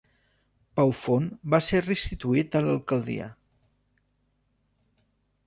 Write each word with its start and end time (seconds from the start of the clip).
Pau 0.79 0.93
Font 1.01 1.27
va 1.55 1.59
ser 1.67 1.81
restituït 1.83 2.57
a 2.57 2.63
l'alcaldia. 2.69 3.29